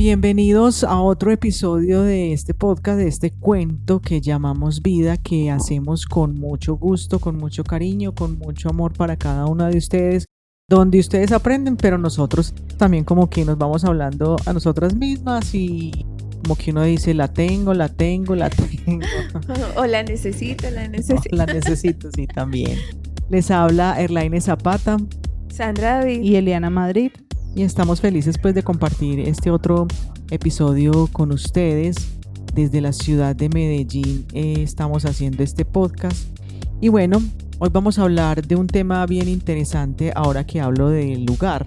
[0.00, 6.06] Bienvenidos a otro episodio de este podcast, de este cuento que llamamos vida, que hacemos
[6.06, 10.24] con mucho gusto, con mucho cariño, con mucho amor para cada una de ustedes,
[10.70, 16.06] donde ustedes aprenden, pero nosotros también como que nos vamos hablando a nosotras mismas y
[16.44, 18.48] como que uno dice, la tengo, la tengo, la
[18.86, 19.04] tengo.
[19.76, 21.36] O la necesito, la necesito.
[21.36, 22.78] la necesito, sí, también.
[23.28, 24.96] Les habla Erlaine Zapata.
[25.50, 26.22] Sandra David.
[26.22, 27.10] Y Eliana Madrid
[27.54, 29.86] y estamos felices pues de compartir este otro
[30.30, 31.96] episodio con ustedes.
[32.54, 36.26] Desde la ciudad de Medellín eh, estamos haciendo este podcast.
[36.80, 37.22] Y bueno,
[37.58, 41.64] hoy vamos a hablar de un tema bien interesante ahora que hablo del lugar,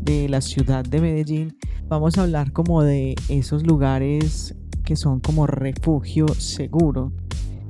[0.00, 1.56] de la ciudad de Medellín.
[1.88, 4.54] Vamos a hablar como de esos lugares
[4.84, 7.12] que son como refugio seguro.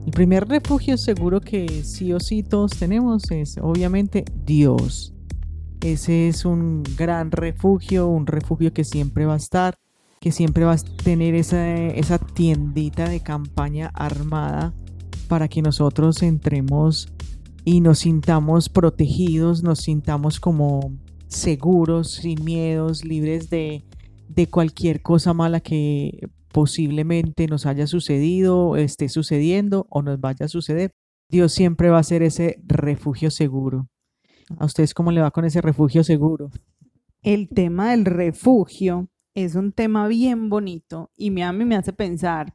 [0.07, 5.16] El primer refugio seguro que sí o sí todos tenemos es obviamente Dios.
[5.87, 9.79] Ese es un gran refugio, un refugio que siempre va a estar,
[10.21, 14.75] que siempre va a tener esa, esa tiendita de campaña armada
[15.29, 17.07] para que nosotros entremos
[17.65, 20.93] y nos sintamos protegidos, nos sintamos como
[21.29, 23.85] seguros, sin miedos, libres de,
[24.29, 30.49] de cualquier cosa mala que posiblemente nos haya sucedido, esté sucediendo o nos vaya a
[30.49, 30.91] suceder.
[31.31, 33.87] Dios siempre va a ser ese refugio seguro.
[34.59, 36.51] ¿A ustedes cómo le va con ese refugio seguro?
[37.23, 42.55] El tema del refugio es un tema bien bonito y a mí me hace pensar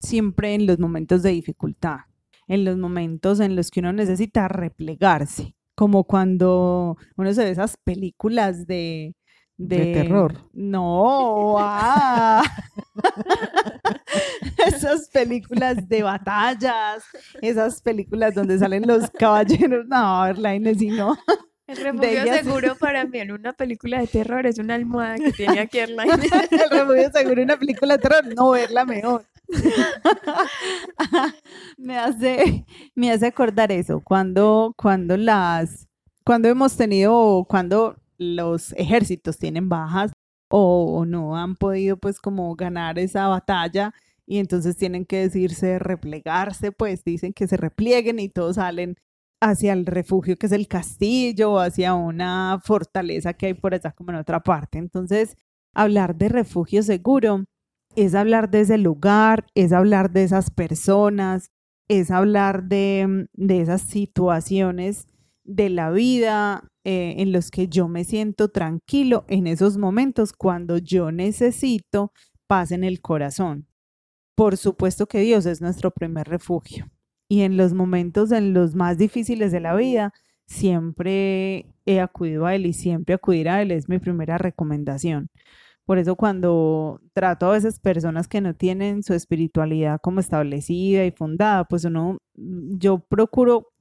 [0.00, 2.00] siempre en los momentos de dificultad,
[2.46, 7.76] en los momentos en los que uno necesita replegarse, como cuando uno se ve esas
[7.76, 9.14] películas de...
[9.58, 10.50] De, terror.
[10.52, 12.42] No, ah.
[14.66, 17.04] esas películas de batallas,
[17.40, 21.16] esas películas donde salen los caballeros, no, Erlaine, si no.
[21.66, 25.60] El refugio seguro para mí en una película de terror es una almohada que tiene
[25.60, 26.12] aquí Erlaine.
[26.50, 29.24] El refugio seguro en una película de terror, no verla mejor.
[31.78, 35.88] me hace, me hace acordar eso, cuando, cuando las,
[36.24, 40.12] cuando hemos tenido, cuando los ejércitos tienen bajas
[40.52, 43.94] o no han podido pues como ganar esa batalla,
[44.26, 48.96] y entonces tienen que decirse replegarse, pues dicen que se replieguen y todos salen
[49.40, 53.92] hacia el refugio que es el castillo o hacia una fortaleza que hay por allá
[53.92, 54.78] como en otra parte.
[54.78, 55.36] Entonces,
[55.74, 57.44] hablar de refugio seguro
[57.96, 61.50] es hablar de ese lugar, es hablar de esas personas,
[61.88, 65.08] es hablar de, de esas situaciones
[65.44, 70.78] de la vida eh, en los que yo me siento tranquilo en esos momentos cuando
[70.78, 72.12] yo necesito
[72.46, 73.66] paz en el corazón.
[74.34, 76.90] Por supuesto que Dios es nuestro primer refugio.
[77.28, 80.12] Y en los momentos en los más difíciles de la vida,
[80.46, 85.28] siempre he acudido a Él y siempre acudir a Él es mi primera recomendación.
[85.84, 91.10] Por eso cuando trato a veces personas que no tienen su espiritualidad como establecida y
[91.10, 93.71] fundada, pues uno, yo procuro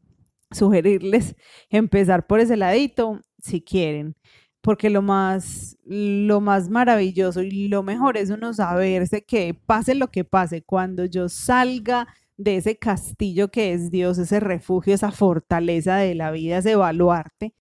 [0.51, 1.35] sugerirles
[1.69, 4.15] empezar por ese ladito si quieren
[4.61, 10.09] porque lo más, lo más maravilloso y lo mejor es uno saberse que pase lo
[10.11, 12.07] que pase, cuando yo salga
[12.37, 17.53] de ese castillo que es Dios, ese refugio, esa fortaleza de la vida, ese baluarte,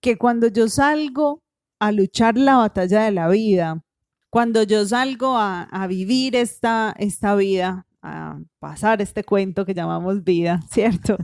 [0.00, 1.42] que cuando yo salgo
[1.80, 3.82] a luchar la batalla de la vida,
[4.30, 10.22] cuando yo salgo a, a vivir esta, esta vida, a pasar este cuento que llamamos
[10.22, 11.16] vida, ¿cierto?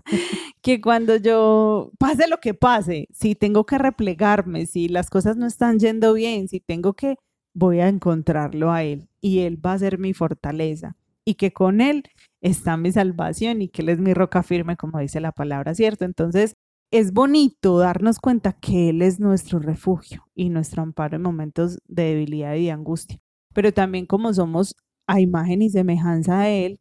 [0.62, 5.46] que cuando yo pase lo que pase, si tengo que replegarme, si las cosas no
[5.46, 7.16] están yendo bien, si tengo que,
[7.54, 11.80] voy a encontrarlo a Él y Él va a ser mi fortaleza y que con
[11.80, 12.04] Él
[12.40, 16.04] está mi salvación y que Él es mi roca firme, como dice la palabra, ¿cierto?
[16.04, 16.54] Entonces,
[16.90, 22.04] es bonito darnos cuenta que Él es nuestro refugio y nuestro amparo en momentos de
[22.04, 23.18] debilidad y de angustia.
[23.54, 24.76] Pero también como somos
[25.10, 26.80] a imagen y semejanza de Él,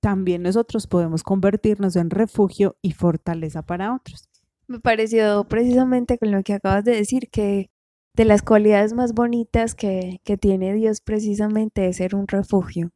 [0.00, 4.28] también nosotros podemos convertirnos en refugio y fortaleza para otros.
[4.66, 7.70] Me pareció precisamente con lo que acabas de decir que
[8.14, 12.90] de las cualidades más bonitas que, que tiene Dios precisamente es ser un refugio.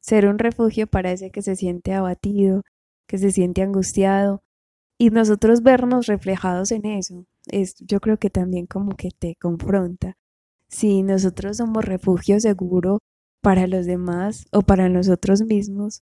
[0.00, 2.62] Ser un refugio para ese que se siente abatido,
[3.06, 4.42] que se siente angustiado
[4.98, 7.24] y nosotros vernos reflejados en eso.
[7.46, 10.14] Es, yo creo que también como que te confronta.
[10.68, 12.98] Si nosotros somos refugio seguro
[13.40, 16.02] para los demás o para nosotros mismos,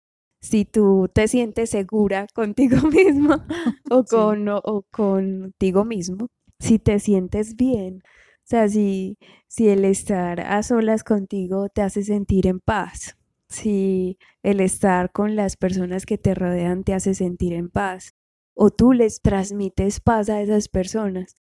[0.40, 3.36] si tú te sientes segura contigo mismo
[3.90, 6.28] o, con, o, contigo mismo,
[6.58, 9.18] si te sientes bien, o sea, si,
[9.48, 13.16] si el estar a solas contigo te hace sentir en paz,
[13.48, 18.14] si el estar con las personas que te rodean te hace sentir en paz,
[18.54, 21.36] o tú les transmites paz a esas personas,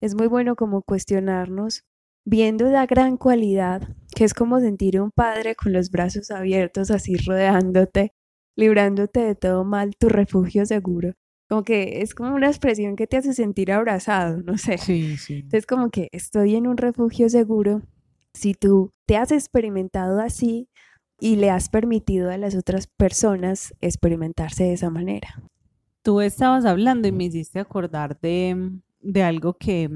[0.00, 1.84] es muy bueno como cuestionarnos
[2.24, 7.16] viendo la gran cualidad que es como sentir un padre con los brazos abiertos así
[7.16, 8.12] rodeándote,
[8.56, 11.14] librándote de todo mal, tu refugio seguro.
[11.48, 14.78] Como que es como una expresión que te hace sentir abrazado, no sé.
[14.78, 15.34] Sí, sí.
[15.36, 17.82] Entonces como que estoy en un refugio seguro.
[18.34, 20.68] Si tú te has experimentado así
[21.20, 25.42] y le has permitido a las otras personas experimentarse de esa manera.
[26.02, 28.70] Tú estabas hablando y me hiciste acordar de,
[29.00, 29.90] de algo que,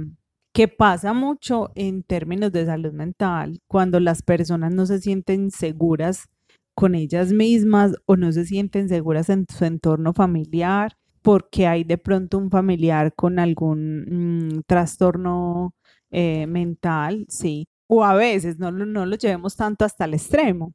[0.54, 6.28] que pasa mucho en términos de salud mental, cuando las personas no se sienten seguras
[6.74, 11.98] con ellas mismas o no se sienten seguras en su entorno familiar porque hay de
[11.98, 15.74] pronto un familiar con algún mm, trastorno
[16.10, 20.72] eh, mental, sí, o a veces no, no lo llevemos tanto hasta el extremo.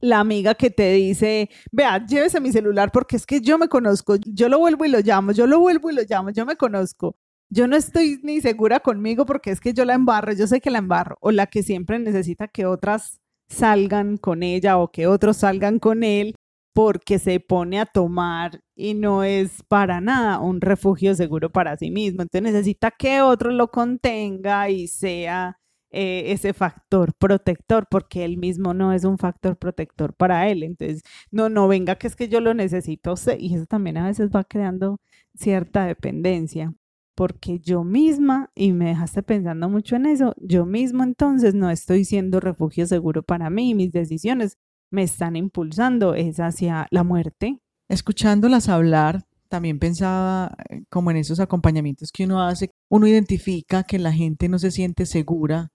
[0.00, 4.16] La amiga que te dice, vea, llévese mi celular porque es que yo me conozco,
[4.16, 7.16] yo lo vuelvo y lo llamo, yo lo vuelvo y lo llamo, yo me conozco.
[7.52, 10.70] Yo no estoy ni segura conmigo porque es que yo la embarro, yo sé que
[10.70, 15.38] la embarro, o la que siempre necesita que otras salgan con ella o que otros
[15.38, 16.36] salgan con él
[16.72, 21.90] porque se pone a tomar y no es para nada un refugio seguro para sí
[21.90, 22.22] mismo.
[22.22, 25.58] Entonces necesita que otro lo contenga y sea
[25.90, 30.62] eh, ese factor protector, porque él mismo no es un factor protector para él.
[30.62, 34.30] Entonces, no, no venga que es que yo lo necesito y eso también a veces
[34.30, 35.00] va creando
[35.34, 36.72] cierta dependencia.
[37.14, 42.04] Porque yo misma, y me dejaste pensando mucho en eso, yo mismo entonces no estoy
[42.04, 44.56] siendo refugio seguro para mí, mis decisiones
[44.90, 47.60] me están impulsando es hacia la muerte.
[47.88, 53.98] Escuchándolas hablar, también pensaba eh, como en esos acompañamientos que uno hace, uno identifica que
[53.98, 55.72] la gente no se siente segura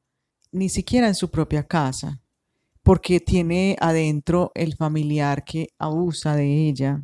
[0.52, 2.22] ni siquiera en su propia casa,
[2.84, 7.04] porque tiene adentro el familiar que abusa de ella,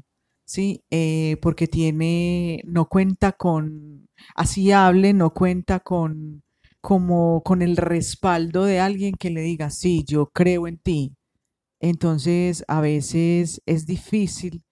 [0.51, 0.83] ¿sí?
[0.91, 6.43] Eh, porque tiene, no cuenta con, así hable, no cuenta con,
[6.81, 11.15] como con el respaldo de alguien que le diga, sí, yo creo en ti,
[11.81, 14.63] entonces, a veces es difícil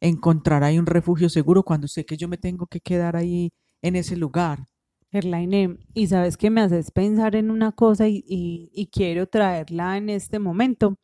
[0.00, 3.50] encontrar ahí un refugio seguro cuando sé que yo me tengo que quedar ahí
[3.82, 4.66] en ese lugar.
[5.10, 10.10] Erlaine, y sabes que me haces pensar en una cosa y, y, quiero traerla en
[10.10, 10.96] este momento,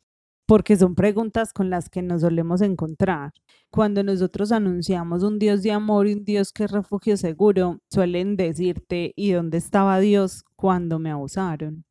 [0.46, 3.32] porque son preguntas con las que nos solemos encontrar.
[3.70, 8.36] Cuando nosotros anunciamos un Dios de amor y un Dios que es refugio seguro, suelen
[8.36, 11.84] decirte, ¿y dónde estaba Dios cuando me abusaron?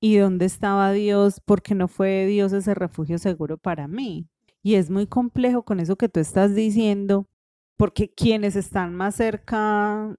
[0.00, 1.40] ¿Y dónde estaba Dios?
[1.44, 4.26] Porque no fue Dios ese refugio seguro para mí.
[4.62, 7.28] Y es muy complejo con eso que tú estás diciendo,
[7.76, 10.16] porque quienes están más cerca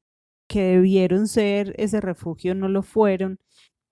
[0.48, 3.40] que debieron ser ese refugio no lo fueron.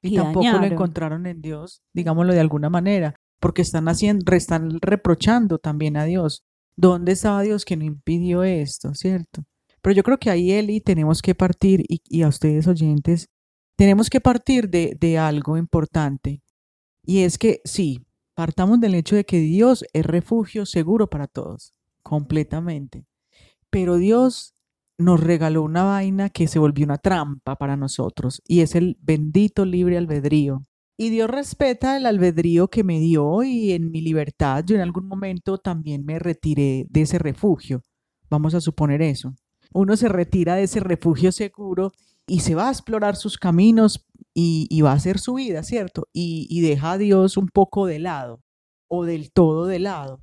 [0.02, 5.60] Y, tampoco lo encontraron en Dios, digámoslo de alguna manera, porque están haciendo, están reprochando
[5.60, 6.44] también a Dios.
[6.76, 9.44] ¿Dónde estaba Dios que no impidió esto, cierto?
[9.82, 13.30] Pero yo creo que ahí, Eli, tenemos que partir y, y a ustedes oyentes,
[13.80, 16.42] tenemos que partir de, algo importante
[17.06, 18.06] y es que sí,
[18.36, 23.06] partamos del hecho de que Dios es refugio seguro para todos, completamente.
[23.70, 24.54] Pero Dios
[24.98, 29.64] nos regaló una vaina que se volvió una trampa para nosotros y es el bendito
[29.64, 30.64] libre albedrío.
[31.02, 35.08] Y Dios respeta el albedrío que me dio y en mi libertad yo en algún
[35.08, 37.84] momento también me retiré de ese refugio.
[38.30, 39.34] Vamos a suponer eso.
[39.72, 41.94] Uno se retira de ese refugio seguro
[42.28, 46.10] y se va a explorar sus caminos y, va a hacer su vida, ¿cierto?
[46.12, 48.42] Y, deja a Dios un poco de lado
[48.90, 50.22] o del todo de lado.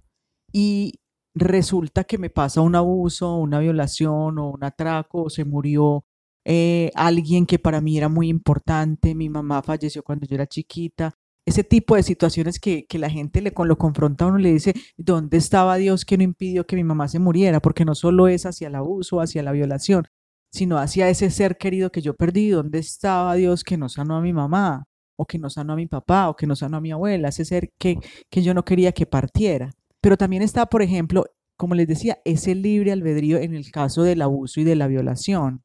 [0.53, 1.01] Y
[1.35, 6.05] resulta que me pasa un abuso, una violación o un atraco, o se murió
[6.49, 11.13] eh, alguien que para mí era muy importante, mi mamá falleció cuando yo era chiquita.
[11.45, 15.39] Ese tipo de situaciones que, la gente le, lo confronta a uno le dice, ¿dónde
[15.39, 17.59] estaba Dios que no impidió que mi mamá se muriera?
[17.59, 20.05] Porque no solo es hacia el abuso, hacia la violación,
[20.53, 22.51] sino hacia ese ser querido que yo perdí.
[22.51, 24.85] ¿Dónde estaba Dios que no sanó a mi mamá?
[25.17, 27.45] O que no sanó a mi papá, o que no sanó a mi abuela, ese
[27.45, 27.99] ser que,
[28.31, 29.73] que yo no quería que partiera.
[30.01, 31.25] Pero también está, por ejemplo,
[31.57, 35.65] como les decía, ese libre albedrío en el caso del abuso y de la violación.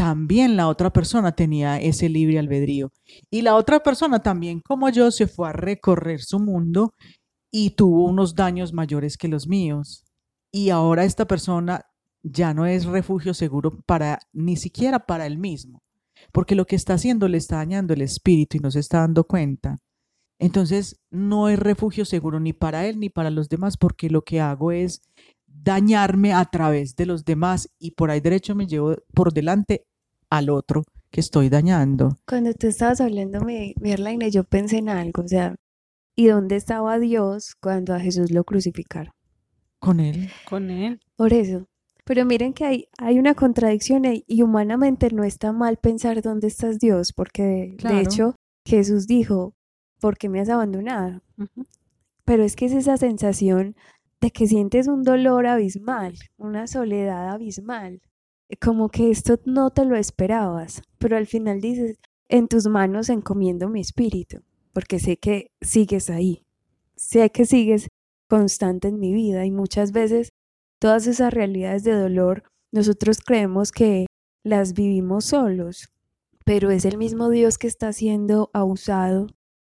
[0.00, 2.90] También la otra persona tenía ese libre albedrío.
[3.30, 6.94] Y la otra persona también, como yo, se fue a recorrer su mundo
[7.52, 10.06] y tuvo unos daños mayores que los míos.
[10.50, 11.84] Y ahora esta persona
[12.22, 15.82] ya no es refugio seguro para ni siquiera para él mismo,
[16.32, 19.24] porque lo que está haciendo le está dañando el espíritu y no se está dando
[19.24, 19.76] cuenta.
[20.38, 24.40] Entonces no es refugio seguro ni para él ni para los demás, porque lo que
[24.40, 25.02] hago es
[25.46, 29.89] dañarme a través de los demás y por ahí derecho me llevo por delante
[30.30, 32.16] al otro que estoy dañando.
[32.26, 35.56] Cuando tú estabas hablando, Merlaine, yo pensé en algo, o sea,
[36.16, 39.12] ¿y dónde estaba Dios cuando a Jesús lo crucificaron?
[39.80, 40.30] Con él.
[40.48, 41.00] Con él.
[41.16, 41.66] Por eso,
[42.04, 46.78] pero miren que hay, hay una contradicción y humanamente no está mal pensar dónde estás
[46.78, 48.34] Dios, porque de, hecho
[48.66, 49.54] Jesús dijo,
[50.00, 51.22] ¿por qué me has abandonado?
[52.24, 53.76] Pero es que es esa sensación
[54.20, 58.02] de que sientes un dolor abismal, una soledad abismal,
[58.60, 63.68] como que esto no te lo esperabas, pero al final dices, en tus manos encomiendo
[63.68, 64.42] mi espíritu,
[64.72, 66.44] porque sé que sigues ahí,
[66.96, 67.88] sé que sigues
[68.28, 70.30] constante en mi vida y muchas veces
[70.78, 74.06] todas esas realidades de dolor nosotros creemos que
[74.44, 75.92] las vivimos solos,
[76.44, 79.26] pero es el mismo Dios que está siendo abusado,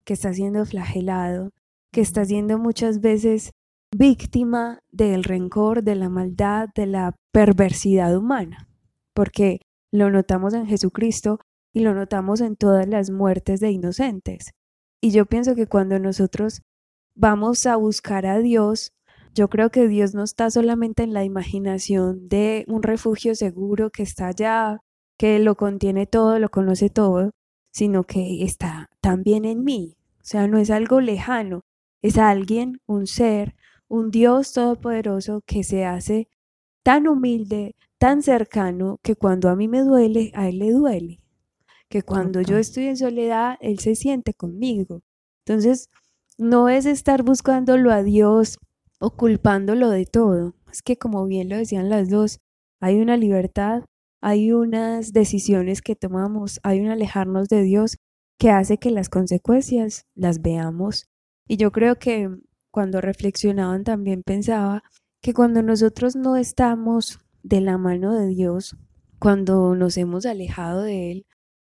[0.05, 1.51] que está siendo flagelado,
[1.91, 3.53] que está siendo muchas veces
[3.95, 8.69] víctima del rencor, de la maldad, de la perversidad humana,
[9.15, 9.61] porque
[9.93, 11.39] lo notamos en Jesucristo
[11.75, 14.53] y lo notamos en todas las muertes de inocentes.
[15.01, 16.63] Y yo pienso que cuando nosotros
[17.15, 18.93] vamos a buscar a Dios,
[19.35, 24.03] yo creo que Dios no está solamente en la imaginación de un refugio seguro que
[24.03, 24.81] está allá,
[25.19, 27.31] que lo contiene todo, lo conoce todo,
[27.73, 29.97] sino que está también en mí.
[30.17, 31.63] O sea, no es algo lejano,
[32.03, 33.55] es alguien, un ser,
[33.93, 36.27] un Dios todopoderoso que se hace
[36.83, 41.21] tan humilde, tan cercano, que cuando a mí me duele, a Él le duele.
[41.91, 45.03] Que cuando yo estoy en soledad, Él se siente conmigo.
[45.45, 45.91] Entonces,
[46.39, 48.57] no es estar buscándolo a Dios
[48.99, 50.55] o culpándolo de todo.
[50.73, 52.41] Es que como bien lo decían las dos,
[52.81, 53.85] hay una libertad,
[54.23, 57.99] hay unas decisiones que tomamos, hay un alejarnos de Dios
[58.39, 61.11] que hace que las consecuencias las veamos.
[61.47, 62.31] Y yo creo que
[62.73, 64.83] cuando reflexionaban también pensaba
[65.21, 68.77] que cuando nosotros no estamos de la mano de Dios,
[69.21, 71.27] cuando nos hemos alejado de Él,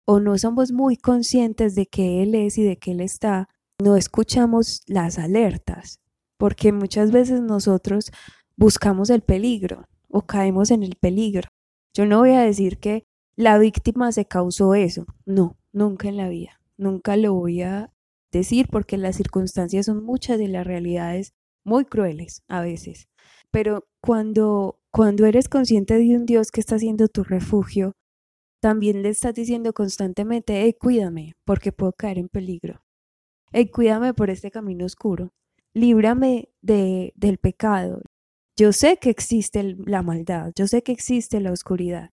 [0.05, 3.49] o no somos muy conscientes de que Él es y de que Él está,
[3.81, 6.01] no escuchamos las alertas,
[6.39, 8.11] porque muchas veces nosotros
[8.57, 11.51] buscamos el peligro o caemos en el peligro.
[11.95, 13.05] Yo no voy a decir que
[13.37, 17.93] la víctima se causó eso, no, nunca en la vida, nunca lo voy a
[18.33, 21.33] decir porque las circunstancias son muchas de las realidades
[21.65, 23.09] muy crueles a veces.
[23.51, 27.93] Pero cuando, cuando eres consciente de un Dios que está siendo tu refugio,
[28.61, 32.83] también le estás diciendo constantemente, hey, cuídame, porque puedo caer en peligro.
[33.53, 35.33] Hey, cuídame por este camino oscuro.
[35.75, 38.03] Líbrame de, del pecado.
[38.57, 42.11] Yo sé que existe la maldad, yo sé que existe la oscuridad.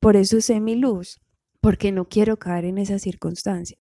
[0.00, 1.20] Por eso sé mi luz,
[1.60, 3.78] porque no quiero caer en esa circunstancia.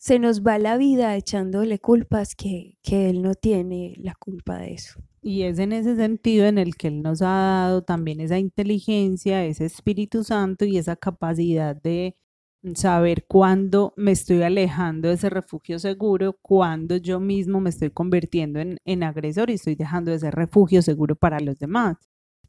[0.00, 4.72] Se nos va la vida echándole culpas que, que Él no tiene la culpa de
[4.72, 4.98] eso.
[5.20, 9.44] Y es en ese sentido en el que Él nos ha dado también esa inteligencia,
[9.44, 12.16] ese Espíritu Santo y esa capacidad de
[12.74, 18.58] saber cuándo me estoy alejando de ese refugio seguro, cuándo yo mismo me estoy convirtiendo
[18.58, 21.98] en, en, agresor y estoy dejando de ser refugio seguro para los demás,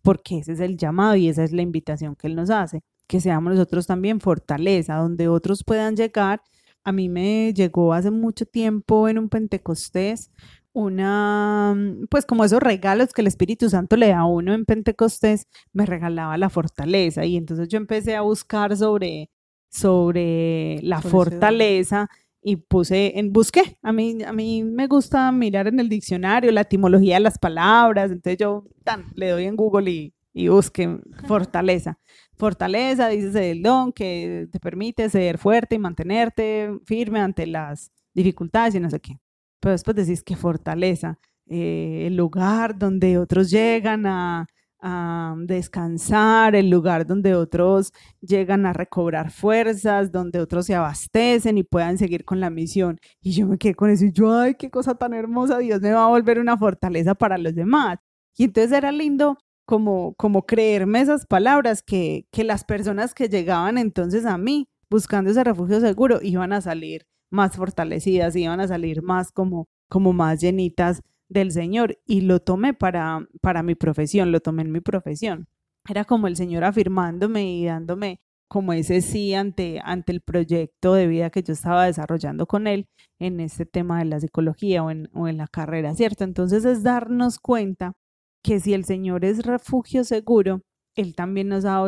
[0.01, 3.19] porque ese es el llamado y esa es la invitación que Él nos hace, que
[3.19, 6.41] seamos nosotros también fortaleza, donde otros puedan llegar.
[6.83, 10.31] A mí me llegó hace mucho tiempo en un Pentecostés
[10.73, 11.75] una,
[12.09, 15.85] pues como esos regalos que el Espíritu Santo le da a uno en Pentecostés, me
[15.85, 17.25] regalaba la fortaleza.
[17.25, 19.29] Y entonces yo empecé a buscar sobre
[19.69, 22.09] sobre la fortaleza
[22.41, 23.77] y puse en busqué.
[23.81, 28.11] A mí, a mí me gusta mirar en el diccionario la etimología de las palabras,
[28.11, 31.97] entonces yo tan, le doy en Google y, y busque fortaleza.
[32.37, 38.75] Fortaleza, dices el don que te permite ser fuerte y mantenerte firme ante las dificultades
[38.75, 39.19] y no sé qué.
[39.59, 44.47] Pero después decís que fortaleza, eh, el lugar donde otros llegan a,
[44.81, 51.63] a descansar, el lugar donde otros llegan a recobrar fuerzas, donde otros se abastecen y
[51.63, 52.97] puedan seguir con la misión.
[53.21, 55.91] Y yo me quedé con eso y yo, ay, qué cosa tan hermosa, Dios me
[55.91, 57.99] va a volver una fortaleza para los demás.
[58.35, 59.37] Y entonces era lindo
[59.71, 65.31] como, como creerme esas palabras, que, que las personas que llegaban entonces a mí buscando
[65.31, 70.41] ese refugio seguro iban a salir más fortalecidas, iban a salir más como, como más
[70.41, 75.47] llenitas del Señor y lo tomé para, para mi profesión, lo tomé en mi profesión.
[75.87, 81.07] Era como el Señor afirmándome y dándome como ese sí ante, ante el proyecto de
[81.07, 85.09] vida que yo estaba desarrollando con él en este tema de la psicología o en,
[85.13, 86.25] o en la carrera, ¿cierto?
[86.25, 87.93] Entonces es darnos cuenta
[88.43, 90.61] que si el Señor es refugio seguro,
[90.95, 91.87] Él también nos ha dado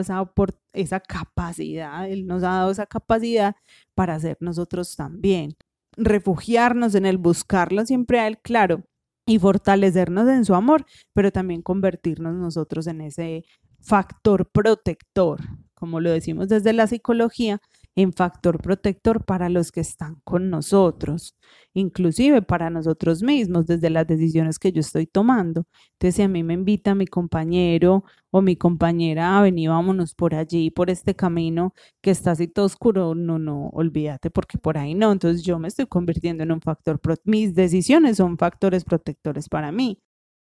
[0.74, 3.55] esa, capacidad, Él nos ha dado esa capacidad
[3.95, 5.55] para ser nosotros también.
[5.98, 8.83] Refugiarnos en el buscarlo siempre a Él, claro,
[9.25, 13.45] y fortalecernos en su amor, pero también convertirnos nosotros en ese
[13.79, 15.41] factor protector,
[15.74, 17.62] como lo decimos desde la psicología,
[17.95, 21.35] en factor protector para los que están con nosotros,
[21.73, 25.65] inclusive para nosotros mismos, desde las decisiones que yo estoy tomando.
[25.93, 30.35] Entonces, si a mí me invita mi compañero o mi compañera a venir, vámonos por
[30.35, 34.95] allí, por este camino que está así todo oscuro, no, no, olvídate, porque por ahí
[34.95, 35.12] no.
[35.12, 40.00] Entonces, yo me estoy convirtiendo en un factor, mis decisiones son factores protectores para mí.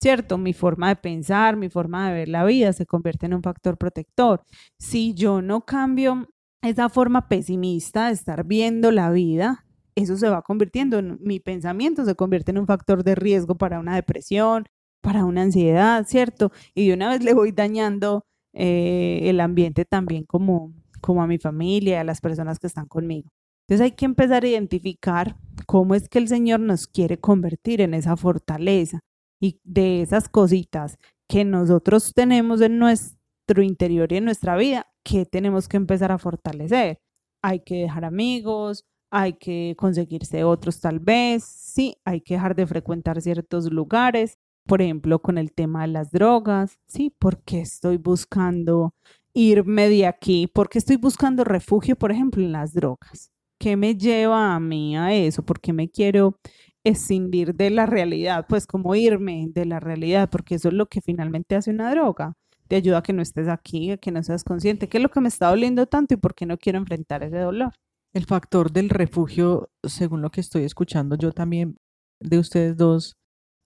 [0.02, 0.38] ¿cierto?
[0.38, 3.78] Mi forma de pensar, mi forma de ver la vida se convierte en un factor
[3.78, 4.44] protector.
[4.78, 6.28] Si yo no cambio
[6.62, 12.06] esa forma pesimista de estar viendo la vida, eso se va convirtiendo en mi pensamiento,
[12.06, 14.66] se convierte en un factor de riesgo para una depresión,
[15.02, 16.52] para una ansiedad, ¿cierto?
[16.74, 21.38] Y de una vez le voy dañando eh, el ambiente también como, como a mi
[21.38, 23.30] familia, a las personas que están conmigo.
[23.68, 27.94] Entonces hay que empezar a identificar cómo es que el Señor nos quiere convertir en
[27.94, 29.00] esa fortaleza
[29.42, 30.98] y de esas cositas
[31.28, 36.18] que nosotros tenemos en nuestro interior y en nuestra vida, que tenemos que empezar a
[36.18, 37.00] fortalecer.
[37.44, 42.68] Hay que dejar amigos, hay que conseguirse otros tal vez, sí, hay que dejar de
[42.68, 48.94] frecuentar ciertos lugares, por ejemplo, con el tema de las drogas, sí, porque estoy buscando
[49.34, 53.32] irme de aquí, porque estoy buscando refugio, por ejemplo, en las drogas.
[53.60, 55.44] ¿Qué me lleva a mí a eso?
[55.44, 56.40] porque me quiero
[56.84, 58.46] escindir de la realidad?
[58.50, 62.34] Pues como irme de la realidad, porque eso es lo que finalmente hace una droga
[62.68, 65.10] te ayuda a que no estés aquí, a que no seas consciente, qué es lo
[65.10, 67.74] que me está doliendo tanto y por qué no quiero enfrentar ese dolor.
[68.14, 71.78] El factor del refugio, según lo que estoy escuchando yo también
[72.22, 73.18] de ustedes dos,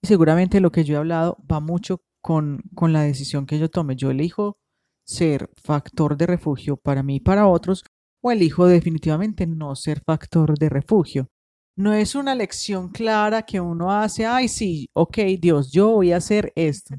[0.02, 3.70] y seguramente lo que yo he hablado va mucho con, con la decisión que yo
[3.70, 3.96] tome.
[3.96, 4.58] Yo elijo
[5.06, 7.84] ser factor de refugio para mí y para otros,
[8.22, 11.28] o elijo definitivamente no ser factor de refugio.
[11.76, 16.16] No es una lección clara que uno hace, ay, sí, ok, Dios, yo voy a
[16.16, 16.96] hacer esto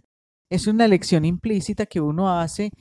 [0.52, 2.72] es una lección implícita que uno hace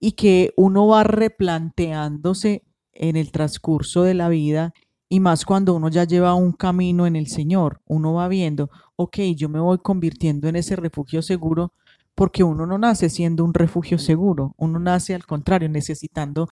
[0.00, 4.74] y que uno va replanteándose en el transcurso de la vida
[5.08, 9.18] y más cuando uno ya lleva un camino en el Señor, uno va viendo, ok,
[9.36, 11.72] yo me voy convirtiendo en ese refugio seguro
[12.16, 16.48] porque uno no nace siendo un refugio seguro, uno nace al contrario, necesitando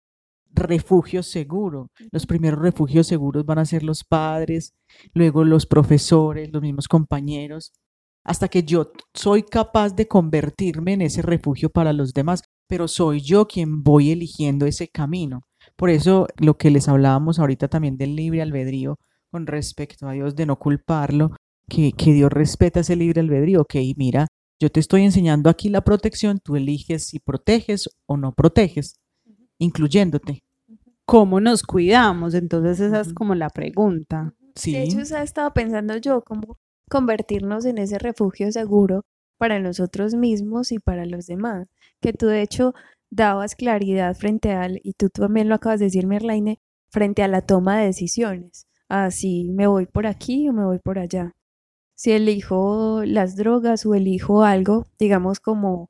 [0.51, 1.89] refugio seguro.
[2.11, 4.75] Los primeros refugios seguros van a ser los padres,
[5.15, 7.73] luego los profesores, los mismos compañeros,
[8.23, 13.21] hasta que yo soy capaz de convertirme en ese refugio para los demás, pero soy
[13.21, 15.41] yo quien voy eligiendo ese camino.
[15.75, 18.97] Por eso lo que les hablábamos ahorita también del libre albedrío
[19.31, 21.31] con respecto a Dios, de no culparlo,
[21.67, 24.27] que, que Dios respeta ese libre albedrío, ok, mira,
[24.59, 28.95] yo te estoy enseñando aquí la protección, tú eliges si proteges o no proteges,
[29.57, 30.43] incluyéndote.
[31.05, 32.33] ¿Cómo nos cuidamos?
[32.33, 34.33] Entonces esa es como la pregunta.
[34.55, 34.71] Sí.
[34.71, 36.57] De hecho, estaba pensando yo, como
[36.89, 39.03] convertirnos en ese refugio seguro
[39.37, 41.67] para nosotros mismos y para los demás.
[42.01, 42.73] Que tú de hecho
[43.09, 47.41] dabas claridad frente al, y tú también lo acabas de decir, Merlaine, frente a la
[47.41, 48.67] toma de decisiones.
[48.89, 51.33] Así me voy por aquí o me voy por allá.
[51.95, 55.89] Si elijo las drogas o elijo algo, digamos como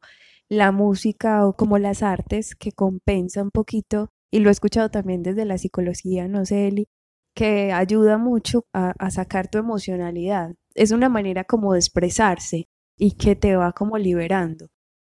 [0.49, 5.23] la música o como las artes que compensa un poquito, y lo he escuchado también
[5.23, 6.88] desde la psicología, no sé, Eli,
[7.36, 13.12] que ayuda mucho a, a sacar tu emocionalidad es una manera como de expresarse y
[13.12, 14.69] que te va como liberando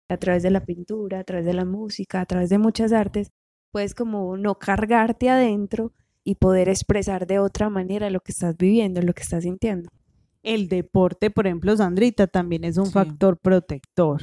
[0.10, 3.32] a través de la pintura, a través de la música, a través de muchas artes,
[3.72, 5.94] puedes como no cargarte adentro
[6.24, 9.90] y poder expresar de otra manera lo que estás viviendo, lo que estás sintiendo.
[10.42, 14.22] El deporte, por ejemplo, Sandrita, también es un factor protector,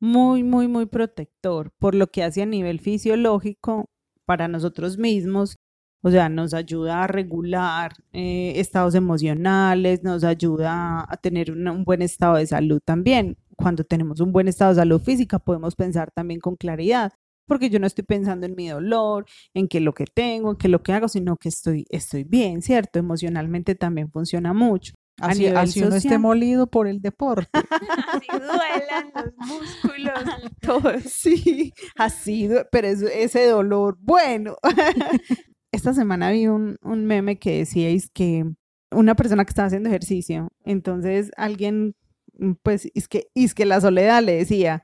[0.00, 3.90] muy, muy, muy protector, por lo que hace a nivel fisiológico
[4.24, 5.56] para nosotros mismos
[6.02, 12.02] o sea, nos ayuda a regular eh, estados emocionales, nos ayuda a tener un buen
[12.02, 13.36] estado de salud también.
[13.56, 17.12] Cuando tenemos un buen estado de salud física, podemos pensar también con claridad,
[17.46, 20.68] porque yo no estoy pensando en mi dolor, en qué lo que tengo, en qué
[20.68, 22.98] lo que hago, sino que estoy, estoy bien, ¿cierto?
[22.98, 24.94] Emocionalmente también funciona mucho.
[25.20, 27.50] Así, así uno esté molido por el deporte.
[28.12, 30.20] así duelan los músculos,
[30.60, 30.92] todo.
[31.08, 34.56] Sí, así, pero ese dolor, bueno,
[35.78, 38.44] esta semana vi un, meme que decíais que
[38.90, 41.94] una persona que estaba haciendo ejercicio, entonces alguien,
[42.34, 44.82] mm, pues, es que, es que la soledad le decía,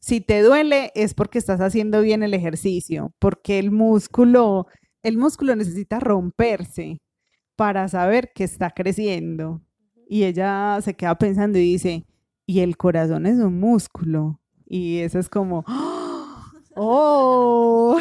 [0.00, 4.66] si te duele es porque estás haciendo bien el ejercicio, porque el músculo,
[5.02, 7.00] el músculo necesita romperse
[7.56, 9.62] para saber que está creciendo.
[10.08, 12.06] Y ella se queda pensando y dice,
[12.46, 14.40] y el corazón es un músculo.
[14.64, 15.95] Y eso es como, ¡ah!
[16.78, 17.98] ¡Oh!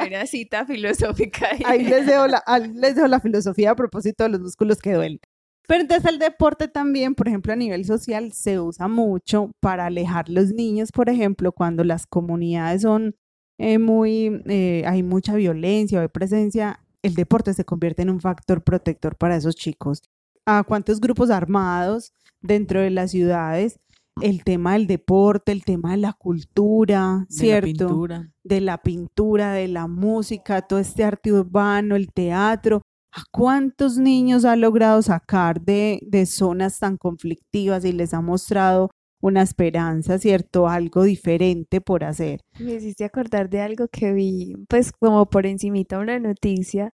[0.00, 1.48] Mira, cita filosófica.
[1.64, 2.42] Ahí, les, dejo la,
[2.74, 5.20] les dejo la filosofía a propósito de los músculos que duelen.
[5.66, 10.28] Pero entonces el deporte también, por ejemplo, a nivel social, se usa mucho para alejar
[10.28, 13.16] los niños, por ejemplo, cuando las comunidades son
[13.58, 18.20] eh, muy, eh, hay mucha violencia o hay presencia, el deporte se convierte en un
[18.20, 20.02] factor protector para esos chicos.
[20.44, 23.80] ¿A cuántos grupos armados dentro de las ciudades?
[24.20, 27.66] El tema del deporte, el tema de la cultura, De ¿cierto?
[27.66, 28.32] la pintura.
[28.44, 32.82] de la pintura, de la música, todo este arte urbano, el teatro.
[33.12, 38.90] ¿A cuántos niños ha logrado sacar de, de zonas tan conflictivas y les ha mostrado
[39.22, 40.68] una esperanza, ¿cierto?
[40.68, 42.40] Algo diferente por hacer.
[42.58, 46.90] Me hiciste acordar de algo que vi, pues como por encimita una noticia,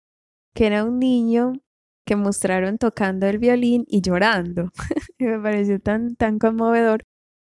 [0.53, 1.53] que era un niño
[2.05, 4.69] que mostraron tocando el violín y llorando.
[5.19, 7.03] Me pareció tan, tan conmovedor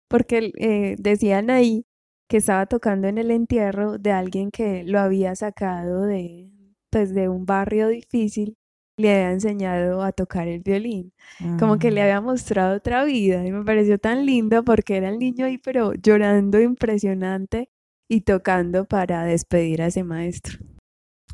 [0.08, 1.84] porque eh, decían ahí
[2.28, 6.50] que estaba tocando en el entierro de alguien que lo había sacado de,
[6.90, 8.56] pues, de un barrio difícil,
[8.98, 11.12] le había enseñado a tocar el violín
[11.58, 15.10] como que le Ah, había mostrado otra vida y me pareció tan lindo porque era
[15.10, 17.68] el niño ahí pero llorando impresionante
[18.08, 20.58] y tocando para despedir a ese maestro.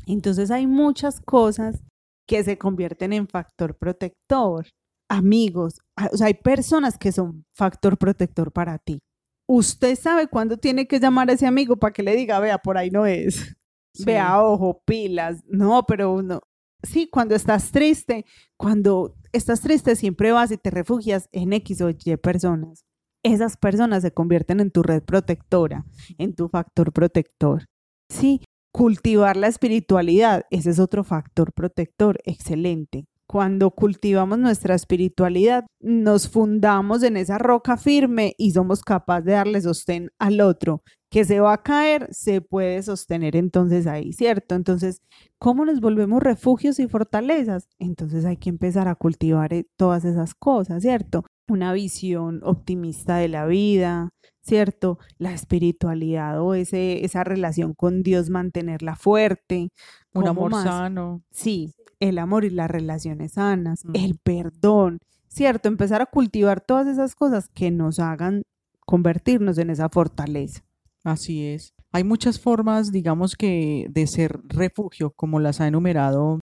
[0.05, 1.81] Entonces hay muchas cosas
[2.27, 4.67] que se convierten en factor protector.
[5.13, 5.79] Amigos,
[6.11, 8.99] o sea, hay personas que son factor protector para ti.
[9.47, 12.79] Usted sabe cuándo tiene que llamar a ese amigo para que le diga, vea, por
[12.79, 13.55] ahí no es.
[13.93, 14.05] sí.
[14.05, 15.43] Vea, ojo, pilas.
[15.45, 16.41] No, pero no.
[16.81, 18.25] Sí, cuando estás triste,
[18.57, 22.83] cuando estás triste siempre vas y te refugias en X o Y personas.
[23.23, 25.85] Esas personas se convierten en tu red protectora,
[26.17, 27.65] en tu factor protector.
[28.09, 28.41] Sí,
[28.73, 33.05] cultivar la espiritualidad, ese es otro factor protector excelente.
[33.27, 39.61] Cuando cultivamos nuestra espiritualidad, nos fundamos en esa roca firme y somos capaces de darle
[39.61, 40.83] sostén al otro.
[41.09, 44.55] Que se va a caer, se puede sostener entonces ahí, ¿cierto?
[44.55, 45.01] Entonces,
[45.39, 47.67] ¿cómo nos volvemos refugios y fortalezas?
[47.79, 51.23] Entonces hay que empezar a cultivar eh, todas esas cosas, ¿cierto?
[51.47, 54.09] Una visión optimista de la vida,
[54.41, 54.97] ¿cierto?
[55.17, 59.69] La espiritualidad o ese, esa relación con Dios, mantenerla fuerte.
[60.13, 60.63] Un ¿Cómo amor más?
[60.63, 61.21] sano.
[61.31, 63.91] Sí, el amor y las relaciones sanas, Mm.
[63.95, 65.67] el perdón, ¿cierto?
[65.69, 68.43] Empezar a cultivar todas esas cosas que nos hagan
[68.85, 70.61] convertirnos en esa fortaleza.
[71.05, 71.73] Así es.
[71.91, 76.39] Hay muchas formas, digamos que, de ser refugio, como las ha enumerado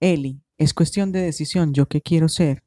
[0.00, 0.40] Eli.
[0.58, 2.62] Es cuestión de decisión, yo qué quiero ser.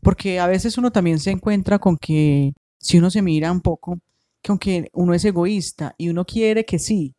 [0.00, 3.98] Porque a veces uno también se encuentra con que, si uno se mira un poco,
[4.42, 7.14] que aunque uno es egoísta y uno quiere que sí,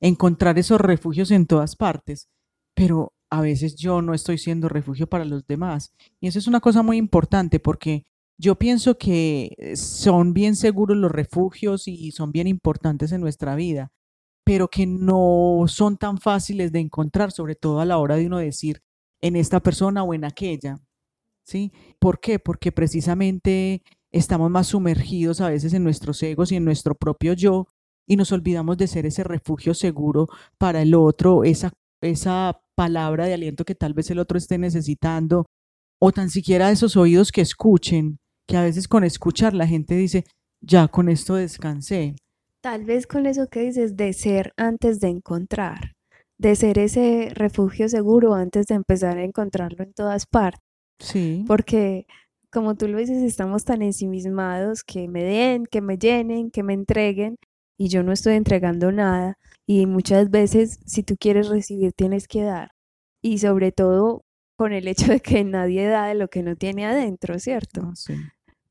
[0.00, 2.28] encontrar esos refugios en todas partes,
[2.74, 5.92] pero a veces yo no estoy siendo refugio para los demás.
[6.20, 8.04] Y eso es una cosa muy importante porque
[8.38, 13.54] yo pienso que eh, son bien seguros los refugios y son bien importantes en nuestra
[13.54, 13.92] vida,
[14.44, 18.38] pero que no son tan fáciles de encontrar, sobre todo a la hora de uno
[18.38, 18.82] decir
[19.20, 20.80] en esta persona o en aquella.
[21.46, 21.72] ¿Sí?
[21.98, 22.38] ¿Por qué?
[22.38, 27.66] Porque precisamente estamos más sumergidos a veces en nuestros egos y en nuestro propio yo
[28.06, 30.28] y nos olvidamos de ser ese refugio seguro
[30.58, 35.46] para el otro, esa, esa palabra de aliento que tal vez el otro esté necesitando,
[36.00, 40.24] o tan siquiera esos oídos que escuchen, que a veces con escuchar la gente dice,
[40.60, 42.16] ya con esto descansé.
[42.62, 45.92] Tal vez con eso que dices de ser antes de encontrar,
[46.38, 50.63] de ser ese refugio seguro antes de empezar a encontrarlo en todas partes,
[51.04, 52.06] Sí, porque
[52.50, 56.72] como tú lo dices, estamos tan ensimismados que me den, que me llenen, que me
[56.72, 57.36] entreguen
[57.76, 62.42] y yo no estoy entregando nada y muchas veces si tú quieres recibir tienes que
[62.42, 62.70] dar
[63.22, 64.24] y sobre todo
[64.56, 67.92] con el hecho de que nadie da de lo que no tiene adentro, ¿cierto?
[67.94, 68.14] sí.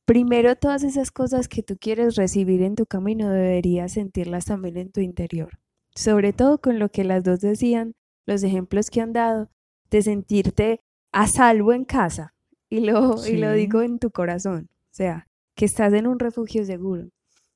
[0.06, 4.92] Primero, todas esas cosas que tú quieres recibir en tu camino deberías sentirlas también en
[4.92, 5.60] tu interior.
[5.96, 7.94] Sobre todo con lo que las dos decían,
[8.26, 9.50] los ejemplos que han dado,
[9.90, 10.82] de sentirte
[11.14, 12.34] a salvo en casa.
[12.70, 14.70] Y lo, y lo digo en tu corazón.
[14.72, 17.10] O sea, que estás en un refugio seguro,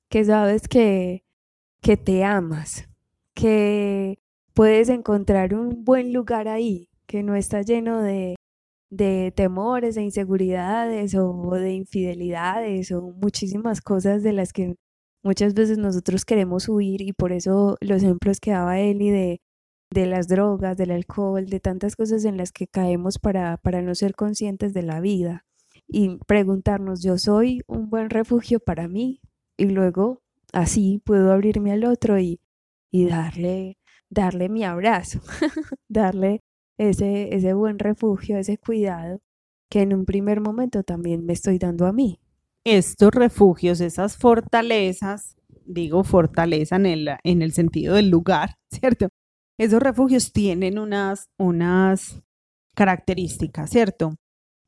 [0.10, 1.24] que sabes que,
[1.82, 2.88] que te amas,
[3.34, 4.20] que
[4.54, 8.36] puedes encontrar un buen lugar ahí, que no está lleno de,
[8.89, 14.76] de temores, de inseguridades o de infidelidades o muchísimas cosas de las que
[15.24, 19.41] muchas veces nosotros queremos huir y por eso los ejemplos que daba Eli de,
[19.89, 23.95] de las drogas, del alcohol, de tantas cosas en las que caemos para, para no
[23.95, 25.45] ser conscientes de la vida
[25.88, 29.21] y preguntarnos, yo soy un buen refugio para mí
[29.58, 30.21] y luego
[30.54, 32.41] así puedo abrirme al otro y,
[32.91, 33.78] y darle,
[34.10, 35.21] darle mi abrazo,
[35.88, 36.41] darle
[36.78, 39.21] ese, ese buen refugio, ese cuidado
[39.69, 42.19] que en un primer momento también me estoy dando a mí.
[42.63, 49.10] Estos refugios, esas fortalezas, digo fortaleza en el, en el sentido del lugar, ¿cierto?
[49.58, 52.22] Esos refugios tienen unas, unas
[52.76, 54.15] características, ¿cierto?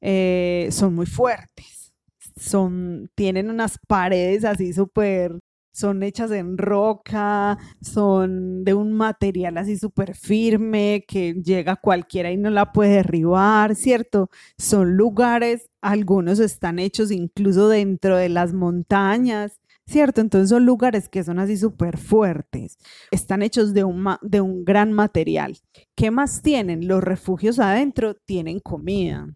[0.02, 1.94] Eh, son muy fuertes,
[2.38, 5.40] son, tienen unas paredes así súper
[5.72, 12.38] son hechas en roca, son de un material así súper firme que llega cualquiera y
[12.38, 14.30] no la puede derribar, ¿cierto?
[14.58, 19.59] Son lugares, algunos están hechos incluso dentro de las montañas.
[19.90, 20.22] ¿Cierto?
[20.22, 22.78] Entonces son lugares que son así súper fuertes.
[23.10, 25.58] Están hechos de un, de un gran material.
[25.96, 26.88] ¿Qué más tienen?
[26.88, 29.28] Los refugios adentro tienen comida,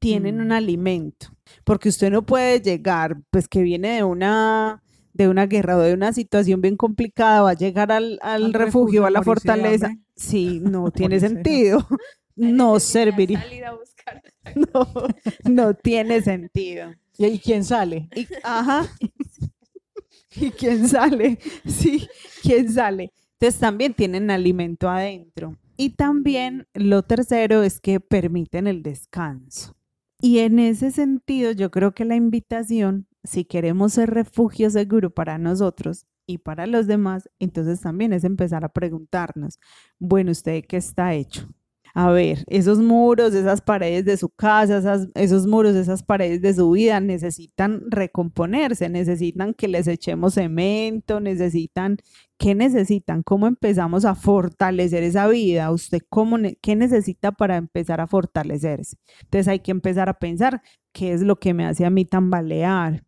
[0.00, 0.52] tienen un mm.
[0.52, 1.28] alimento,
[1.62, 5.94] porque usted no puede llegar, pues que viene de una de una guerra o de
[5.94, 8.18] una situación bien complicada, va a llegar al,
[8.52, 9.94] refugio, a la fortaleza.
[10.16, 11.86] Sí, no tiene sentido.
[12.36, 13.46] No serviría.
[14.56, 14.88] No,
[15.44, 16.92] no tiene sentido.
[17.16, 18.08] ¿Y quién sale?
[18.42, 18.88] ajá.
[20.36, 21.38] ¿Y quién sale?
[21.66, 22.08] Sí,
[22.42, 23.12] ¿quién sale?
[23.38, 25.56] Entonces también tienen alimento adentro.
[25.76, 29.76] Y también lo tercero es que permiten el descanso.
[30.20, 35.36] Y en ese sentido, yo creo que la invitación, si queremos ser refugio seguro para
[35.38, 39.58] nosotros y para los demás, entonces también es empezar a preguntarnos,
[39.98, 41.48] bueno, ¿usted qué está hecho?
[41.96, 46.72] A ver, esos muros, esas paredes de su casa, esos muros, esas paredes de su
[46.72, 51.98] vida necesitan recomponerse, necesitan que les echemos cemento, necesitan,
[52.36, 53.22] ¿qué necesitan?
[53.22, 55.70] ¿Cómo empezamos a fortalecer esa vida?
[55.70, 58.96] ¿Usted cómo, qué necesita para empezar a fortalecerse?
[59.22, 63.04] Entonces hay que empezar a pensar qué es lo que me hace a mí tambalear,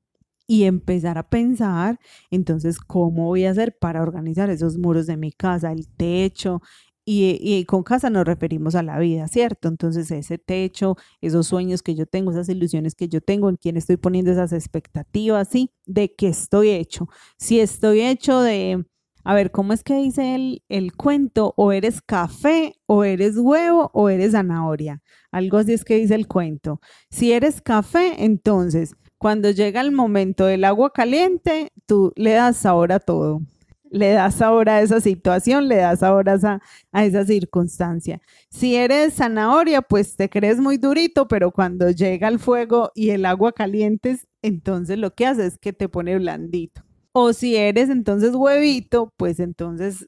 [0.46, 1.98] y empezar a pensar,
[2.30, 6.62] entonces, ¿cómo voy a hacer para organizar esos muros de mi casa, el techo,
[7.08, 9.68] y, con casa nos referimos a la vida, ¿cierto?
[9.68, 13.76] Entonces ese techo, esos sueños que yo tengo, esas ilusiones que yo tengo, en quién
[13.76, 15.70] estoy poniendo esas expectativas, ¿sí?
[15.86, 17.08] De qué estoy hecho.
[17.38, 18.84] Si estoy hecho de,
[19.22, 21.54] a ver, ¿cómo es que dice el, el cuento?
[21.56, 25.00] O eres café, o eres huevo, o eres zanahoria.
[25.30, 26.80] Algo así es que dice el cuento.
[27.10, 32.92] Si eres café, entonces, cuando llega el momento del agua caliente, tú le das sabor
[32.92, 33.42] a todo
[33.90, 36.60] le das ahora a esa situación, le das ahora a,
[36.92, 38.20] a esa circunstancia.
[38.50, 43.26] Si eres zanahoria, pues te crees muy durito, pero cuando llega el fuego y el
[43.26, 46.82] agua caliente, entonces lo que hace es que te pone blandito.
[47.12, 50.06] O si eres entonces huevito, pues entonces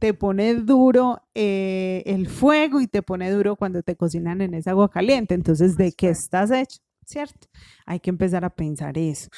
[0.00, 4.72] te pone duro eh, el fuego y te pone duro cuando te cocinan en esa
[4.72, 5.34] agua caliente.
[5.34, 6.80] Entonces, ¿de qué estás hecho?
[7.04, 7.46] ¿Cierto?
[7.86, 9.28] Hay que empezar a pensar eso.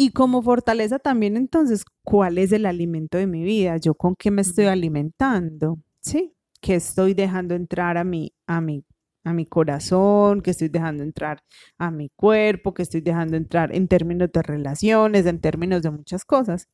[0.00, 3.78] Y como fortaleza también entonces, ¿cuál es el alimento de mi vida?
[3.78, 5.80] ¿Yo con qué me estoy alimentando?
[6.00, 6.36] ¿Sí?
[6.60, 8.84] ¿Qué estoy dejando entrar a mi, a mi,
[9.24, 10.40] a mi corazón?
[10.40, 11.42] ¿Qué estoy dejando entrar
[11.78, 12.74] a mi cuerpo?
[12.74, 16.68] ¿Qué estoy dejando entrar en términos de relaciones, en términos de muchas cosas?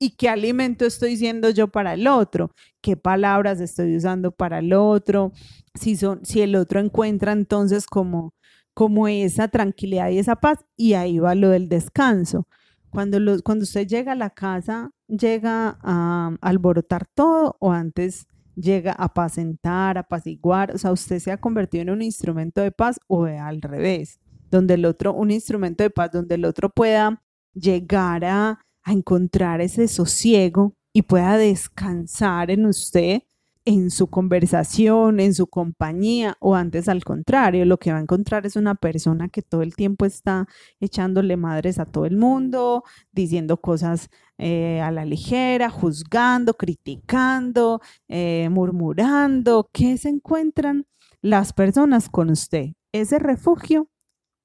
[0.00, 2.52] ¿Y qué alimento estoy siendo yo para el otro?
[2.80, 5.32] ¿Qué palabras estoy usando para el otro?
[5.74, 8.32] Si, son, si el otro encuentra entonces como
[8.76, 12.46] como esa tranquilidad y esa paz, y ahí va lo del descanso.
[12.90, 19.04] Cuando, cuando usted llega a la casa, llega a alborotar todo o antes llega a
[19.04, 23.62] apacentar, apaciguar, o sea, usted se ha convertido en un instrumento de paz o al
[23.62, 27.22] revés, donde el otro, un instrumento de paz, donde el otro pueda
[27.54, 33.22] llegar a, a encontrar ese sosiego y pueda descansar en usted
[33.66, 38.46] en su conversación, en su compañía, o antes al contrario, lo que va a encontrar
[38.46, 40.46] es una persona que todo el tiempo está
[40.80, 48.48] echándole madres a todo el mundo, diciendo cosas eh, a la ligera, juzgando, criticando, eh,
[48.50, 49.68] murmurando.
[49.72, 50.86] ¿Qué se encuentran
[51.20, 52.68] las personas con usted?
[52.92, 53.90] ¿Ese refugio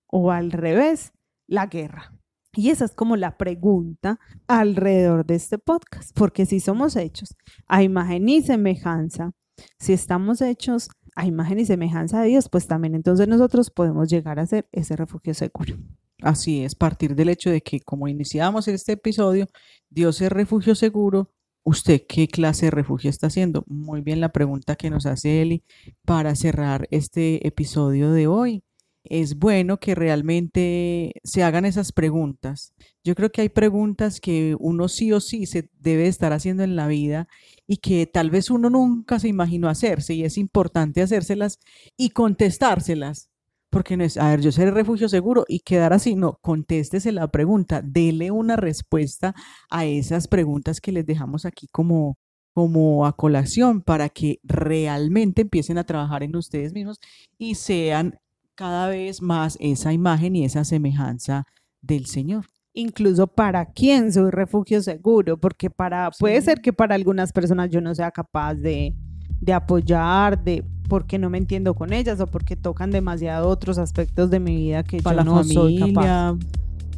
[0.07, 1.13] o al revés,
[1.47, 2.20] la guerra?
[2.53, 7.35] Y esa es como la pregunta alrededor de este podcast, porque si somos hechos
[7.67, 9.31] a imagen y semejanza,
[9.79, 14.39] si estamos hechos a imagen y semejanza de Dios, pues también entonces nosotros podemos llegar
[14.39, 15.75] a ser ese refugio seguro.
[16.21, 19.47] Así es, partir del hecho de que como iniciamos este episodio,
[19.89, 21.31] Dios es refugio seguro,
[21.63, 23.63] ¿usted qué clase de refugio está haciendo?
[23.67, 25.63] Muy bien la pregunta que nos hace Eli
[26.05, 28.63] para cerrar este episodio de hoy
[29.03, 32.73] es bueno que realmente se hagan esas preguntas.
[33.03, 36.75] Yo creo que hay preguntas que uno sí o sí se debe estar haciendo en
[36.75, 37.27] la vida
[37.67, 41.59] y que tal vez uno nunca se imaginó hacerse y es importante hacérselas
[41.97, 43.29] y contestárselas.
[43.69, 47.29] Porque no es, a ver, yo seré refugio seguro y quedar así, no, contéstese la
[47.31, 49.33] pregunta, dele una respuesta
[49.69, 52.17] a esas preguntas que les dejamos aquí como,
[52.53, 56.99] como a colación para que realmente empiecen a trabajar en ustedes mismos
[57.37, 58.19] y sean
[58.62, 61.47] cada vez más esa imagen y esa semejanza
[61.82, 62.45] del Señor.
[62.76, 67.82] Incluso para quién soy refugio seguro, porque para puede ser que para algunas personas yo
[67.82, 68.93] no sea capaz de,
[69.39, 74.30] de apoyar, de porque no me entiendo con ellas o porque tocan demasiado otros aspectos
[74.30, 76.36] de mi vida que para yo no familia, soy capaz.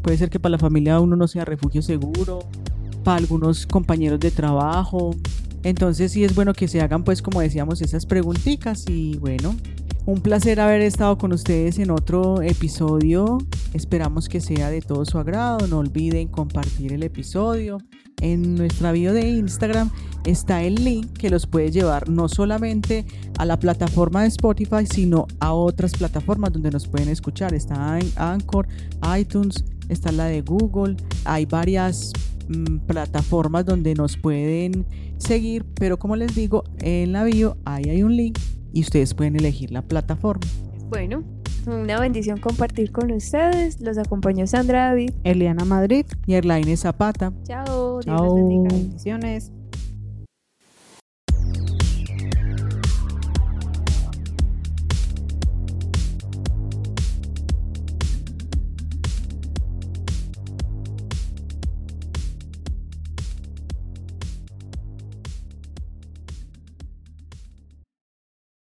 [0.02, 2.40] Puede ser que para la familia uno no sea refugio seguro
[3.06, 5.16] para algunos compañeros de trabajo.
[5.64, 9.56] Entonces sí es bueno que se hagan pues como decíamos esas preguntitas y bueno,
[10.06, 13.38] un placer haber estado con ustedes en otro episodio.
[13.74, 15.68] Esperamos que sea de todo su agrado.
[15.68, 17.78] No olviden compartir el episodio.
[18.22, 19.92] En nuestra bio de Instagram
[20.26, 23.06] está el link que los puede llevar no solamente
[23.38, 27.54] a la plataforma de Spotify, sino a otras plataformas donde nos pueden escuchar.
[27.54, 28.68] Está en Anchor,
[29.18, 30.98] iTunes, está la de Google.
[31.26, 32.12] Hay varias
[32.50, 34.86] mm, plataformas donde nos pueden
[35.24, 38.38] seguir, pero como les digo, en la bio ahí hay un link
[38.72, 40.46] y ustedes pueden elegir la plataforma.
[40.90, 41.24] Bueno,
[41.66, 43.80] una bendición compartir con ustedes.
[43.82, 46.06] Los acompañó Sandra David, Eliana Madrid.
[46.26, 47.34] Y Erlaine Zapata.
[47.44, 48.00] Chao.
[48.02, 48.26] Dios Chao.
[48.26, 48.68] los bendiga.
[48.70, 49.52] Bendiciones.